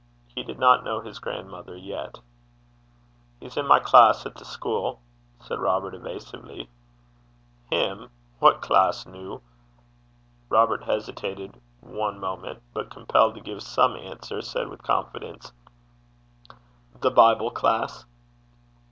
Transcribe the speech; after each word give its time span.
He 0.33 0.41
did 0.41 0.57
not 0.57 0.83
know 0.83 0.99
his 0.99 1.19
grandmother 1.19 1.77
yet. 1.77 2.17
'He's 3.39 3.55
in 3.55 3.67
my 3.67 3.79
class 3.79 4.25
at 4.25 4.33
the 4.33 4.43
schuil,' 4.45 4.97
said 5.41 5.59
Robert, 5.59 5.93
evasively. 5.93 6.69
'Him? 7.69 8.09
What 8.39 8.61
class, 8.63 9.05
noo?' 9.05 9.43
Robert 10.49 10.85
hesitated 10.85 11.61
one 11.81 12.19
moment, 12.19 12.63
but, 12.73 12.89
compelled 12.89 13.35
to 13.35 13.41
give 13.41 13.61
some 13.61 13.95
answer, 13.95 14.41
said, 14.41 14.69
with 14.69 14.81
confidence, 14.81 15.51
'The 16.99 17.11
Bible 17.11 17.51
class.' 17.51 18.03